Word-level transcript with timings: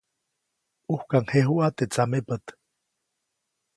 ʼUjkaŋjejuʼa 0.87 1.67
teʼ 1.77 1.87
tsamepät. 1.91 2.45